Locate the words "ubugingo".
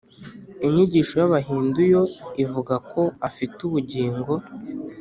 3.67-4.33